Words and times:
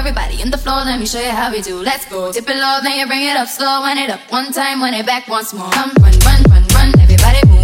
Everybody 0.00 0.40
in 0.40 0.50
the 0.50 0.56
floor, 0.56 0.80
let 0.86 0.98
me 0.98 1.04
show 1.04 1.20
you 1.20 1.28
how 1.28 1.52
we 1.52 1.60
do. 1.60 1.76
Let's 1.76 2.06
go. 2.08 2.32
Dip 2.32 2.48
it 2.48 2.56
low, 2.56 2.80
then 2.82 2.98
you 2.98 3.06
bring 3.06 3.20
it 3.20 3.36
up 3.36 3.48
slow. 3.48 3.82
Wind 3.82 3.98
it 3.98 4.08
up 4.08 4.20
one 4.30 4.50
time, 4.50 4.80
wind 4.80 4.96
it 4.96 5.04
back 5.04 5.28
once 5.28 5.52
more. 5.52 5.68
Come, 5.72 5.92
run, 6.00 6.16
run, 6.24 6.42
run, 6.48 6.64
run. 6.72 6.88
Everybody 6.98 7.46
move, 7.46 7.59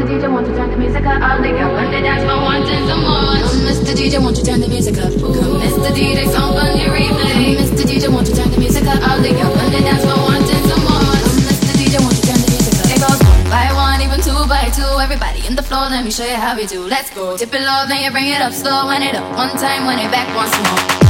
Mr. 0.00 0.16
DJ, 0.16 0.32
won't 0.32 0.48
you 0.48 0.56
turn 0.56 0.70
the 0.70 0.76
music 0.78 1.04
up? 1.04 1.20
I'll 1.20 1.40
lick 1.42 1.52
you 1.52 1.68
on 1.68 1.92
dance 1.92 2.24
floor, 2.24 2.40
wanting 2.40 2.88
some 2.88 3.04
more. 3.04 3.36
Mr. 3.68 3.92
DJ, 3.92 4.16
won't 4.16 4.38
you 4.38 4.44
turn 4.44 4.60
the 4.60 4.68
music 4.68 4.96
up? 4.96 5.12
Come, 5.12 5.60
Mr. 5.60 5.92
DJ, 5.92 6.24
song 6.32 6.56
on 6.56 6.72
replay. 6.88 7.60
Mr. 7.60 7.84
DJ, 7.84 8.08
won't 8.08 8.26
you 8.26 8.34
turn 8.34 8.48
the 8.48 8.56
music 8.56 8.88
up? 8.88 8.96
I'll 9.04 9.20
lick 9.20 9.36
you 9.36 9.44
on 9.44 9.70
dance 9.70 10.00
floor, 10.00 10.16
wanting 10.24 10.64
some 10.72 10.80
more. 10.88 11.04
Mr. 11.44 11.76
DJ, 11.76 12.00
won't 12.00 12.16
you 12.16 12.24
turn 12.32 12.40
the 12.40 12.48
music 12.48 12.80
up? 12.80 12.88
It 12.88 13.00
goes 13.04 13.20
one 13.28 13.44
by 13.52 13.68
one, 13.76 14.00
even 14.00 14.24
two 14.24 14.40
by 14.48 14.72
two. 14.72 14.88
Everybody 15.04 15.44
in 15.46 15.54
the 15.54 15.62
floor, 15.62 15.92
let 15.92 16.02
me 16.02 16.10
show 16.10 16.24
you 16.24 16.40
how 16.40 16.56
we 16.56 16.64
do. 16.64 16.80
Let's 16.80 17.12
go. 17.12 17.36
Dip 17.36 17.52
it 17.52 17.60
low, 17.60 17.84
then 17.84 18.00
you 18.00 18.10
bring 18.10 18.32
it 18.32 18.40
up 18.40 18.54
slow. 18.56 18.88
Wind 18.88 19.04
it 19.04 19.14
up 19.14 19.28
one 19.36 19.52
time, 19.60 19.84
wind 19.84 20.00
it 20.00 20.08
back 20.08 20.32
once 20.32 20.56
more. 20.64 21.09